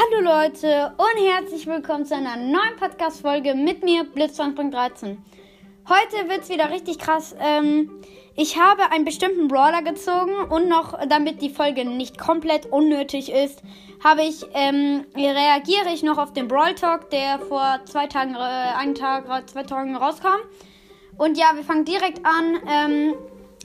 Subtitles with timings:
[0.00, 5.18] Hallo Leute und herzlich willkommen zu einer neuen Podcast-Folge mit mir, Blitz2.13.
[5.88, 7.34] Heute wird es wieder richtig krass.
[7.38, 7.90] Ähm,
[8.34, 13.62] ich habe einen bestimmten Brawler gezogen und noch, damit die Folge nicht komplett unnötig ist,
[14.02, 18.38] habe ich, ähm, reagiere ich noch auf den Brawl Talk, der vor zwei Tagen, äh,
[18.38, 20.40] einen Tag, zwei Tagen rauskam.
[21.18, 22.58] Und ja, wir fangen direkt an.
[22.66, 23.14] Ähm,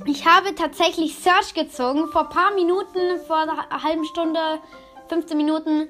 [0.06, 4.40] ich habe tatsächlich Search gezogen vor ein paar Minuten, vor einer halben Stunde
[5.08, 5.88] 15 Minuten.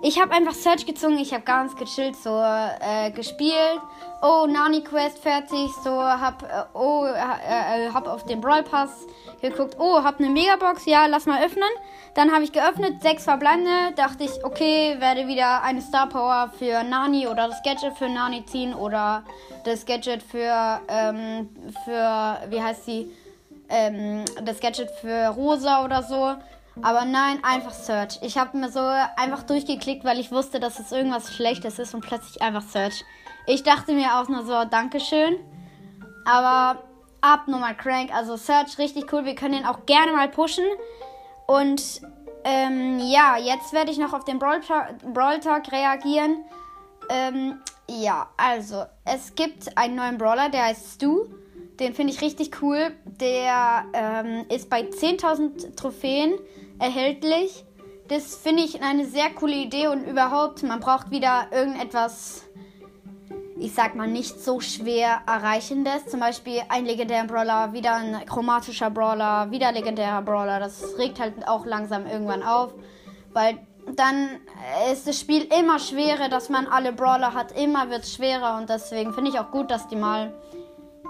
[0.00, 3.80] Ich habe einfach Search gezogen, ich habe ganz gechillt so äh, gespielt.
[4.22, 9.06] Oh, Nani Quest fertig, so hab äh, oh äh, äh, hab auf den Brawl Pass
[9.42, 9.74] geguckt.
[9.80, 11.68] Oh, hab eine Megabox, ja, lass mal öffnen.
[12.14, 16.84] Dann habe ich geöffnet, sechs verbleibende, dachte ich, okay, werde wieder eine Star Power für
[16.84, 19.24] Nani oder das Gadget für Nani ziehen oder
[19.64, 21.48] das Gadget für ähm,
[21.84, 23.10] für wie heißt sie?
[23.68, 26.36] Ähm, das Gadget für Rosa oder so.
[26.82, 28.18] Aber nein, einfach Search.
[28.22, 32.02] Ich habe mir so einfach durchgeklickt, weil ich wusste, dass es irgendwas Schlechtes ist und
[32.02, 33.04] plötzlich einfach Search.
[33.46, 35.38] Ich dachte mir auch nur so, Dankeschön.
[36.24, 36.82] Aber
[37.20, 38.14] abnormal crank.
[38.14, 39.24] Also Search richtig cool.
[39.24, 40.66] Wir können den auch gerne mal pushen.
[41.46, 42.02] Und
[42.44, 44.60] ähm, ja, jetzt werde ich noch auf den Brawl,
[45.12, 46.44] Brawl Talk reagieren.
[47.10, 51.26] Ähm, ja, also es gibt einen neuen Brawler, der heißt Stu.
[51.80, 52.92] Den finde ich richtig cool.
[53.04, 56.34] Der ähm, ist bei 10.000 Trophäen
[56.78, 57.64] erhältlich.
[58.08, 62.44] Das finde ich eine sehr coole Idee und überhaupt, man braucht wieder irgendetwas,
[63.58, 66.06] ich sag mal, nicht so schwer erreichendes.
[66.06, 70.58] Zum Beispiel ein legendärer Brawler, wieder ein chromatischer Brawler, wieder legendärer Brawler.
[70.58, 72.72] Das regt halt auch langsam irgendwann auf,
[73.34, 73.58] weil
[73.94, 74.40] dann
[74.92, 77.52] ist das Spiel immer schwerer, dass man alle Brawler hat.
[77.52, 80.32] Immer wird es schwerer und deswegen finde ich auch gut, dass die mal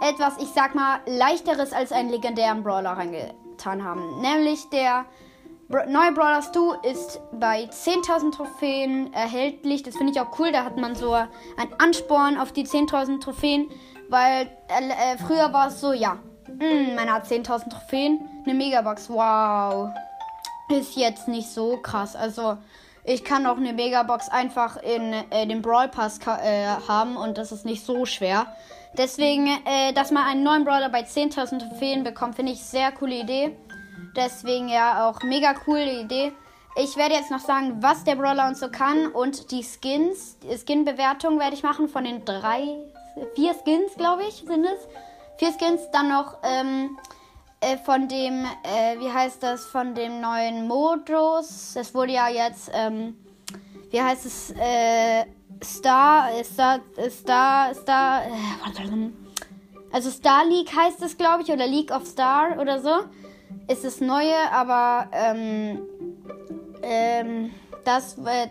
[0.01, 4.21] etwas, ich sag mal, leichteres als einen legendären Brawler reingetan haben.
[4.21, 5.07] Nämlich der
[5.69, 9.83] neue Brawler Stu ist bei 10.000 Trophäen erhältlich.
[9.83, 10.51] Das finde ich auch cool.
[10.53, 11.29] Da hat man so einen
[11.79, 13.71] Ansporn auf die 10.000 Trophäen.
[14.09, 18.55] Weil äh, äh, früher war es so, ja, mh, hm, man hat 10.000 Trophäen, eine
[18.55, 19.11] Megabox.
[19.11, 19.91] Wow.
[20.71, 22.17] Ist jetzt nicht so krass.
[22.17, 22.57] Also,
[23.05, 27.53] ich kann auch eine Megabox einfach in äh, den Brawl Pass äh, haben und das
[27.53, 28.47] ist nicht so schwer.
[28.97, 33.21] Deswegen, äh, dass man einen neuen Brawler bei 10.000 Trophäen bekommt, finde ich sehr coole
[33.21, 33.57] Idee.
[34.17, 36.33] Deswegen ja auch mega coole Idee.
[36.77, 40.57] Ich werde jetzt noch sagen, was der Brawler uns so kann und die Skins, die
[40.57, 42.77] Skin-Bewertung werde ich machen von den drei,
[43.35, 44.87] vier Skins, glaube ich, sind es.
[45.39, 46.97] Vier Skins, dann noch ähm,
[47.61, 51.75] äh, von dem, äh, wie heißt das, von dem neuen Modus.
[51.75, 53.17] Es wurde ja jetzt, ähm,
[53.91, 55.25] wie heißt es, äh,
[55.65, 59.11] Star, Star, Star, Star, äh,
[59.91, 63.05] also Star League heißt es, glaube ich, oder League of Star oder so
[63.69, 65.81] ist das Neue, aber ähm,
[66.83, 67.51] ähm,
[67.85, 68.49] das, äh,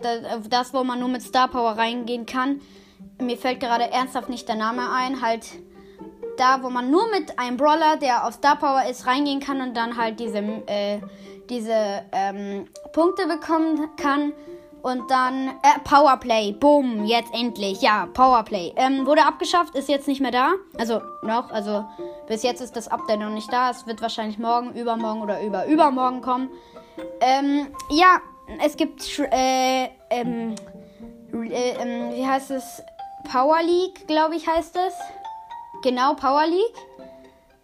[0.48, 2.60] das, wo man nur mit Star Power reingehen kann.
[3.20, 5.22] Mir fällt gerade ernsthaft nicht der Name ein.
[5.22, 5.44] Halt
[6.36, 9.76] da, wo man nur mit einem Brawler, der auf Star Power ist, reingehen kann und
[9.76, 11.00] dann halt diese, äh,
[11.48, 14.32] diese ähm, Punkte bekommen kann.
[14.82, 16.52] Und dann äh, Powerplay.
[16.52, 17.82] Boom, jetzt endlich.
[17.82, 18.72] Ja, Powerplay.
[18.76, 20.52] Ähm, wurde abgeschafft, ist jetzt nicht mehr da.
[20.78, 21.84] Also noch, also
[22.28, 23.70] bis jetzt ist das Update noch nicht da.
[23.70, 26.48] Es wird wahrscheinlich morgen, übermorgen oder über übermorgen kommen.
[27.20, 28.18] Ähm, ja,
[28.64, 30.54] es gibt äh, ähm,
[31.32, 32.82] äh, ähm, wie heißt es?
[33.30, 34.94] Power League, glaube ich, heißt es.
[35.82, 36.74] Genau, Power League.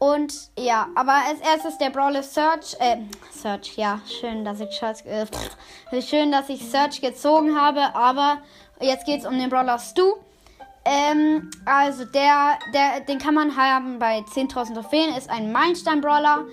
[0.04, 2.76] Und ja, aber als erstes der Brawler Search.
[2.78, 2.98] Äh,
[3.30, 7.80] Search, ja, schön, dass ich Search, äh, schön, dass ich Search gezogen habe.
[7.94, 8.42] Aber
[8.82, 10.16] jetzt geht es um den Brawler Stu.
[10.84, 15.16] Ähm, also der, der, den kann man haben bei 10.000 Trophäen.
[15.16, 16.44] Ist ein Meilenstein-Brawler.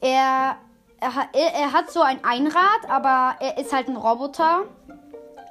[0.00, 0.56] Er,
[0.98, 4.64] er, er hat so ein Einrad, aber er ist halt ein Roboter.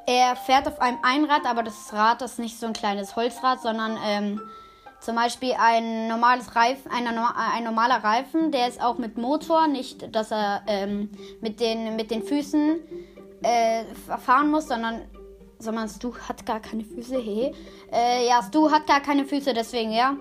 [0.05, 3.97] Er fährt auf einem Einrad, aber das Rad ist nicht so ein kleines Holzrad, sondern
[4.05, 4.41] ähm,
[4.99, 10.15] zum Beispiel ein normales Reifen, ein, ein normaler Reifen, der ist auch mit Motor, nicht,
[10.15, 11.09] dass er ähm,
[11.41, 12.79] mit, den, mit den Füßen
[13.43, 13.83] äh,
[14.17, 15.01] fahren muss, sondern
[15.57, 17.17] sondern Stu hat gar keine Füße.
[17.17, 17.53] Hey.
[17.91, 20.17] Äh, ja, Stu hat gar keine Füße, deswegen, ja.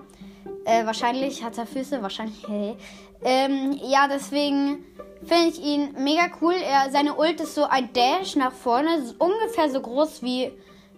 [0.65, 2.45] Äh, wahrscheinlich hat er Füße, wahrscheinlich.
[2.47, 2.77] Hey.
[3.23, 4.85] Ähm, ja, deswegen
[5.23, 6.53] finde ich ihn mega cool.
[6.53, 10.51] Er, seine Ult ist so ein Dash nach vorne, ungefähr so groß wie,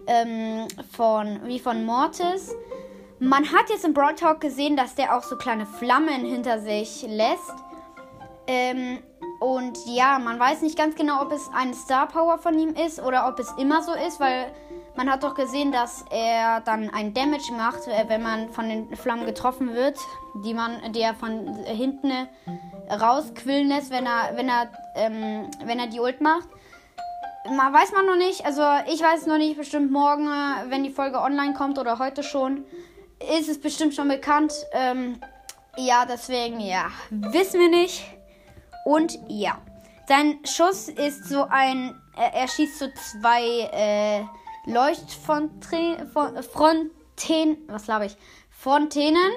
[0.07, 2.53] ähm, von, wie von Mortis.
[3.19, 7.03] Man hat jetzt im Broad Talk gesehen, dass der auch so kleine Flammen hinter sich
[7.07, 7.53] lässt.
[8.45, 8.99] Ähm,
[9.39, 13.01] und ja, man weiß nicht ganz genau, ob es eine Star Power von ihm ist
[13.01, 14.51] oder ob es immer so ist, weil
[14.95, 18.95] man hat doch gesehen, dass er dann ein Damage macht, äh, wenn man von den
[18.95, 19.97] Flammen getroffen wird,
[20.45, 22.11] die man, die er von hinten
[22.89, 26.47] rausquillen lässt, wenn er, wenn er, ähm, wenn er die Ult macht.
[27.49, 28.45] man weiß man noch nicht.
[28.45, 28.61] Also
[28.91, 32.63] ich weiß noch nicht, bestimmt morgen, äh, wenn die Folge online kommt oder heute schon,
[33.19, 34.53] ist es bestimmt schon bekannt.
[34.73, 35.19] Ähm,
[35.77, 38.03] ja, deswegen, ja, wissen wir nicht.
[38.85, 39.59] Und ja,
[40.07, 43.43] sein Schuss ist so ein, er, er schießt so zwei
[43.73, 44.23] äh,
[44.65, 46.07] Leuchtfontänen,
[47.67, 48.15] was glaube ich,
[48.49, 49.31] Fontänen.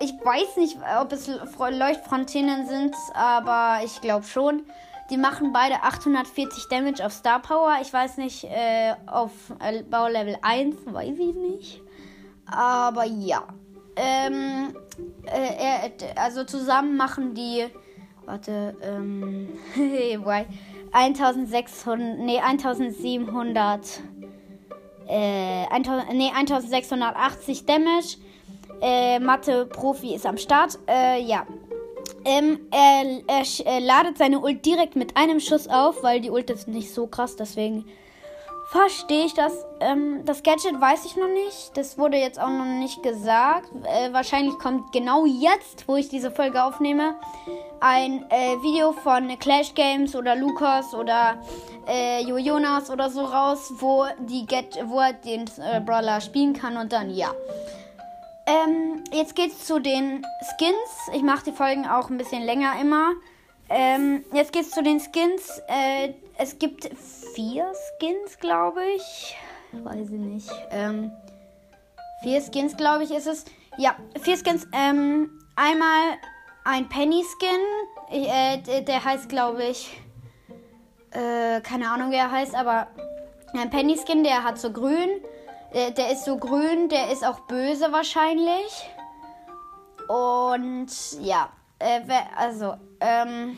[0.00, 4.64] Ich weiß nicht, ob es Leuchtfontänen sind, aber ich glaube schon.
[5.10, 7.78] Die machen beide 840 Damage auf Star Power.
[7.80, 9.30] Ich weiß nicht, äh, auf
[9.60, 11.82] äh, Baulevel 1, weiß ich nicht.
[12.50, 13.44] Aber ja.
[13.96, 14.74] Ähm,
[15.26, 17.66] äh, also zusammen machen die.
[18.24, 19.48] Warte, ähm.
[20.92, 22.18] 1600.
[22.18, 24.00] Nee, 1700.
[25.06, 28.16] Äh, 1000, nee, 1680 Damage.
[28.80, 30.78] Äh, Mathe-Profi ist am Start.
[30.88, 31.46] Äh, ja.
[32.24, 36.50] Ähm, er, er, er, ladet seine Ult direkt mit einem Schuss auf, weil die Ult
[36.50, 37.86] ist nicht so krass, deswegen
[38.68, 39.52] verstehe ich das.
[39.80, 41.76] Ähm, das Gadget weiß ich noch nicht.
[41.76, 43.70] Das wurde jetzt auch noch nicht gesagt.
[43.84, 47.14] Äh, wahrscheinlich kommt genau jetzt, wo ich diese Folge aufnehme,
[47.80, 51.38] ein äh, Video von Clash Games oder Lukas oder
[51.86, 56.76] äh, Jonas oder so raus, wo, die Get wo er den äh, Brawler spielen kann
[56.76, 57.32] und dann ja.
[58.46, 61.14] Ähm, jetzt geht's zu den Skins.
[61.14, 63.12] Ich mache die Folgen auch ein bisschen länger immer.
[63.68, 65.60] Ähm, jetzt geht's zu den Skins.
[65.68, 66.88] Äh, es gibt
[67.34, 69.36] vier Skins, glaube ich.
[69.72, 70.50] Weiß ich nicht.
[70.70, 71.12] Ähm,
[72.22, 73.44] vier Skins, glaube ich, ist es.
[73.76, 74.66] Ja, vier Skins.
[74.72, 76.16] Ähm, einmal
[76.64, 78.24] ein Penny Skin.
[78.24, 80.00] Äh, der, heißt, glaube ich.
[81.10, 82.88] Äh, keine Ahnung, wie er heißt, aber
[83.54, 85.22] ein Penny Skin, der hat so grün.
[85.74, 88.88] Der, der ist so grün, der ist auch böse wahrscheinlich.
[90.08, 90.88] Und
[91.20, 92.00] ja, äh,
[92.36, 93.56] also, ähm,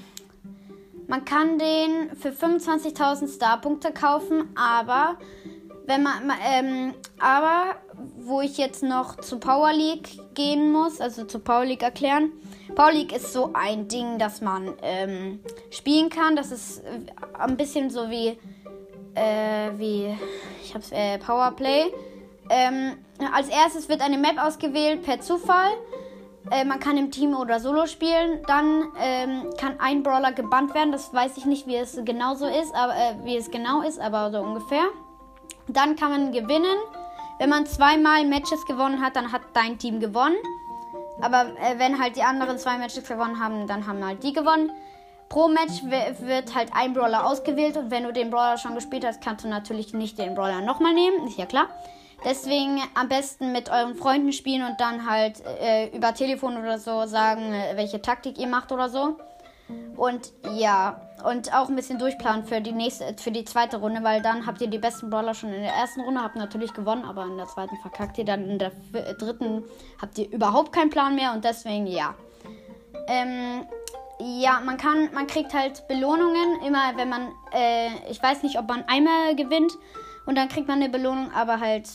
[1.08, 5.16] man kann den für 25.000 Starpunkte kaufen, aber
[5.86, 7.76] wenn man, ähm, aber
[8.18, 12.30] wo ich jetzt noch zu Power League gehen muss, also zu Power League erklären.
[12.76, 15.40] Power League ist so ein Ding, das man ähm,
[15.70, 16.36] spielen kann.
[16.36, 17.00] Das ist äh,
[17.38, 18.38] ein bisschen so wie,
[19.14, 20.16] äh, wie
[20.62, 21.86] ich hab's, äh, Powerplay.
[22.50, 22.96] Ähm,
[23.34, 25.70] als erstes wird eine Map ausgewählt per Zufall.
[26.50, 28.42] Äh, man kann im Team oder Solo spielen.
[28.46, 30.92] Dann ähm, kann ein Brawler gebannt werden.
[30.92, 34.00] Das weiß ich nicht, wie es genau so ist, aber äh, wie es genau ist,
[34.00, 34.84] aber so ungefähr.
[35.68, 36.76] Dann kann man gewinnen.
[37.38, 40.36] Wenn man zweimal Matches gewonnen hat, dann hat dein Team gewonnen.
[41.20, 44.72] Aber äh, wenn halt die anderen zwei Matches gewonnen haben, dann haben halt die gewonnen.
[45.28, 49.22] Pro Match wird halt ein Brawler ausgewählt und wenn du den Brawler schon gespielt hast,
[49.22, 51.68] kannst du natürlich nicht den Brawler nochmal nehmen, ist ja klar.
[52.24, 57.06] Deswegen am besten mit euren Freunden spielen und dann halt äh, über Telefon oder so
[57.06, 59.16] sagen, äh, welche Taktik ihr macht oder so.
[59.96, 64.20] Und ja, und auch ein bisschen durchplanen für die nächste, für die zweite Runde, weil
[64.22, 67.24] dann habt ihr die besten Brawler schon in der ersten Runde, habt natürlich gewonnen, aber
[67.24, 68.72] in der zweiten verkackt ihr, dann in der
[69.18, 69.64] dritten
[70.00, 72.14] habt ihr überhaupt keinen Plan mehr und deswegen ja.
[73.06, 73.66] Ähm,
[74.18, 78.68] ja, man kann, man kriegt halt Belohnungen immer, wenn man, äh, ich weiß nicht, ob
[78.68, 79.72] man einmal gewinnt
[80.30, 81.88] und dann kriegt man eine Belohnung, aber halt,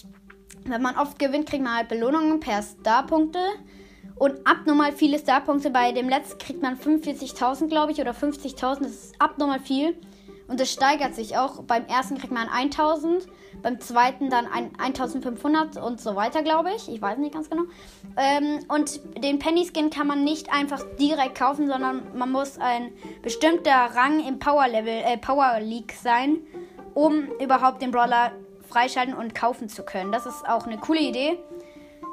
[0.65, 3.39] wenn man oft gewinnt, kriegt man halt Belohnungen per Starpunkte.
[4.15, 5.69] Und abnormal viele Starpunkte.
[5.69, 8.79] Bei dem letzten kriegt man 45.000, glaube ich, oder 50.000.
[8.79, 9.95] Das ist abnormal viel.
[10.49, 11.63] Und es steigert sich auch.
[11.63, 13.25] Beim ersten kriegt man 1000,
[13.63, 14.47] beim zweiten dann
[14.79, 16.89] 1500 und so weiter, glaube ich.
[16.89, 17.63] Ich weiß nicht ganz genau.
[18.17, 22.91] Ähm, und den Penny Skin kann man nicht einfach direkt kaufen, sondern man muss ein
[23.21, 26.39] bestimmter Rang im Power Level, äh, Power League sein,
[26.95, 28.31] um überhaupt den Brawler
[28.67, 30.11] freischalten und kaufen zu können.
[30.11, 31.37] Das ist auch eine coole Idee.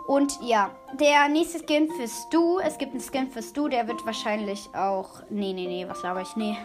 [0.06, 0.70] Und ja,
[1.00, 2.58] der nächste Skin für Stu.
[2.58, 5.22] Es gibt einen Skin für Stu, der wird wahrscheinlich auch.
[5.30, 6.36] Nee, nee, nee, was laber ich?
[6.36, 6.56] Nee.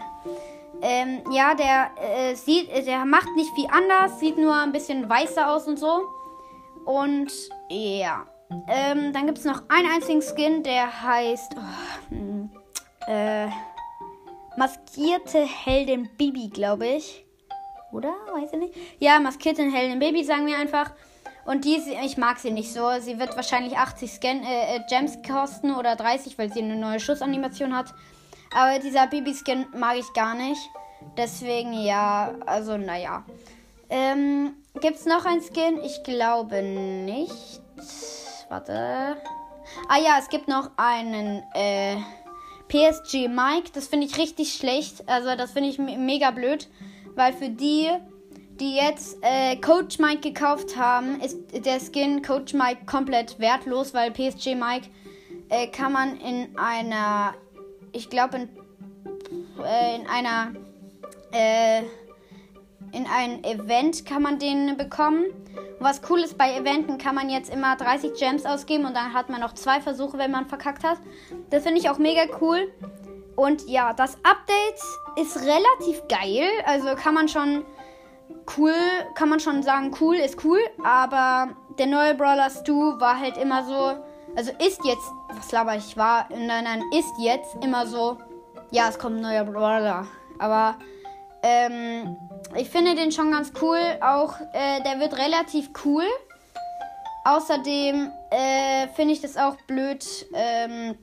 [0.82, 5.50] Ähm, ja, der äh, sieht, der macht nicht viel anders, sieht nur ein bisschen weißer
[5.50, 6.02] aus und so.
[6.84, 7.32] Und
[7.70, 8.26] ja.
[8.66, 11.54] Ähm, dann gibt es noch einen einzigen Skin, der heißt.
[11.56, 12.50] Oh, hm,
[13.06, 13.48] äh,
[14.56, 17.27] maskierte Heldin Bibi, glaube ich.
[17.92, 18.14] Oder?
[18.32, 18.74] Weiß ich nicht.
[18.98, 20.92] Ja, maskierte Heldin Baby, sagen wir einfach.
[21.44, 22.90] Und die, ich mag sie nicht so.
[23.00, 27.00] Sie wird wahrscheinlich 80 Scan, äh, äh, Gems kosten oder 30, weil sie eine neue
[27.00, 27.94] Schussanimation hat.
[28.54, 30.60] Aber dieser Baby-Skin mag ich gar nicht.
[31.16, 33.24] Deswegen ja, also naja.
[33.88, 35.80] Ähm, Gibt es noch ein Skin?
[35.82, 37.62] Ich glaube nicht.
[38.48, 39.16] Warte.
[39.88, 41.96] Ah ja, es gibt noch einen äh,
[42.68, 43.70] PSG Mike.
[43.72, 45.08] Das finde ich richtig schlecht.
[45.08, 46.68] Also das finde ich mega blöd.
[47.18, 47.88] Weil für die
[48.60, 54.10] die jetzt äh, Coach Mike gekauft haben, ist der Skin Coach Mike komplett wertlos, weil
[54.10, 54.88] PSG Mike
[55.48, 57.34] äh, kann man in einer,
[57.92, 58.48] ich glaube in,
[59.64, 60.52] äh, in einer,
[61.32, 61.82] äh,
[62.92, 65.24] in ein Event kann man den bekommen.
[65.78, 69.28] Was cool ist, bei Eventen kann man jetzt immer 30 Gems ausgeben und dann hat
[69.28, 70.98] man noch zwei Versuche, wenn man verkackt hat.
[71.50, 72.72] Das finde ich auch mega cool.
[73.38, 74.80] Und ja, das Update
[75.14, 76.50] ist relativ geil.
[76.66, 77.64] Also kann man schon
[78.56, 78.74] cool,
[79.14, 80.58] kann man schon sagen, cool ist cool.
[80.82, 84.02] Aber der neue Brawler Stu war halt immer so.
[84.34, 88.18] Also ist jetzt, was laber ich, war, nein, nein, ist jetzt immer so.
[88.72, 90.08] Ja, es kommt ein neuer Brawler.
[90.40, 90.74] Aber
[91.44, 92.16] ähm,
[92.56, 93.78] ich finde den schon ganz cool.
[94.00, 96.06] Auch äh, der wird relativ cool.
[97.24, 100.04] Außerdem äh, finde ich das auch blöd,
[100.34, 100.98] ähm,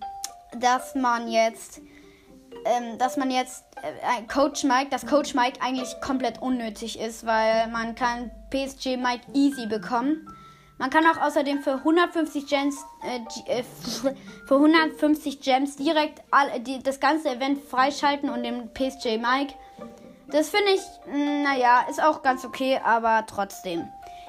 [0.59, 1.79] dass man jetzt,
[2.65, 7.67] ähm, dass man jetzt äh, Coach Mike, dass Coach Mike eigentlich komplett unnötig ist, weil
[7.67, 10.27] man kann PSG Mike easy bekommen.
[10.77, 13.63] Man kann auch außerdem für 150 Gems, äh, äh
[14.47, 19.53] für 150 Gems direkt all, die, das ganze Event freischalten und den PSG Mike
[20.27, 23.87] das finde ich, hm, naja, ist auch ganz okay, aber trotzdem.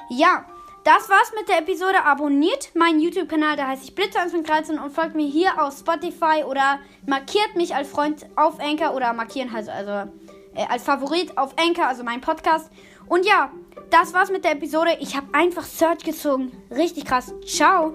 [0.08, 0.44] Ja,
[0.86, 2.04] das war's mit der Episode.
[2.04, 7.56] Abonniert meinen YouTube-Kanal, da heißt ich Blitzer13 und folgt mir hier auf Spotify oder markiert
[7.56, 10.08] mich als Freund auf Anchor oder markieren halt also
[10.54, 12.70] äh, als Favorit auf Anchor, also mein Podcast.
[13.08, 13.50] Und ja,
[13.90, 14.96] das war's mit der Episode.
[15.00, 16.52] Ich habe einfach Search gezogen.
[16.70, 17.34] Richtig krass.
[17.44, 17.94] Ciao.